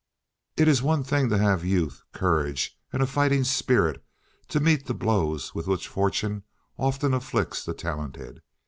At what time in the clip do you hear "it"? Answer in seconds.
0.57-0.67